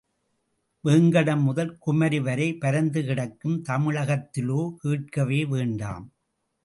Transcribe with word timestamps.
வேங்கடம் 0.83 1.43
முதல் 1.43 1.77
குமரி 1.77 2.19
வரை 2.19 2.47
பரந்து 2.55 3.03
கிடக்கும் 3.03 3.63
தமிழகத்திலோ 3.69 4.61
கேட்கவே 4.79 5.45
வேண்டாம். 5.45 6.07